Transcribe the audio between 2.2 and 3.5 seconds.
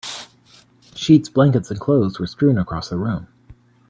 strewn across the room.